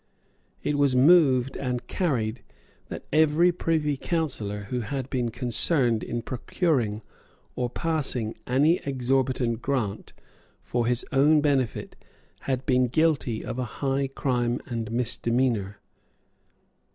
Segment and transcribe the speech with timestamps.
[0.63, 2.41] It was moved and carried
[2.87, 7.03] that every Privy Councillor who had been concerned in procuring
[7.55, 10.13] or passing any exorbitant grant
[10.63, 11.95] for his own benefit
[12.49, 15.77] had been guilty of a high crime and misdemeanour.